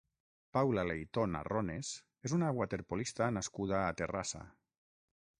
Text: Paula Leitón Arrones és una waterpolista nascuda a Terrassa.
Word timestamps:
Paula 0.57 0.83
Leitón 0.91 1.35
Arrones 1.39 1.91
és 2.29 2.33
una 2.37 2.49
waterpolista 2.59 3.27
nascuda 3.35 3.77
a 3.83 3.93
Terrassa. 4.01 4.41